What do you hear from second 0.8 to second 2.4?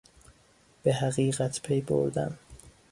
به حقیقت پی بردن